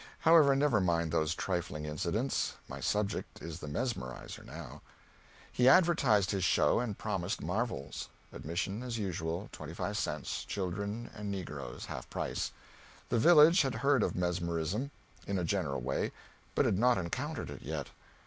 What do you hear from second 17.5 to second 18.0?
it yet.